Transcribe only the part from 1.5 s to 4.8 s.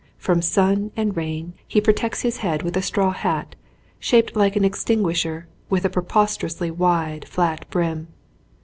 he protects his head with a straw hat shaped like an